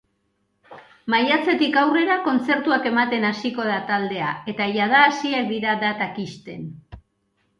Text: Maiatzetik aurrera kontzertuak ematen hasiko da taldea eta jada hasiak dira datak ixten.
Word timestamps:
Maiatzetik 1.13 1.75
aurrera 1.81 2.15
kontzertuak 2.27 2.87
ematen 2.91 3.27
hasiko 3.29 3.67
da 3.67 3.77
taldea 3.91 4.31
eta 4.53 4.67
jada 4.79 5.03
hasiak 5.11 5.47
dira 5.51 5.75
datak 5.85 6.17
ixten. 6.25 6.65